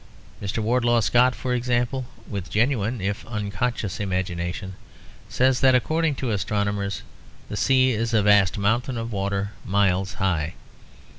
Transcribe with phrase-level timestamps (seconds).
[0.41, 0.63] Mr.
[0.63, 4.73] Wardlaw Scott, for example, with genuine, if unconscious, imagination,
[5.29, 7.03] says that according to astronomers,
[7.49, 10.55] 'the sea is a vast mountain of water miles high.'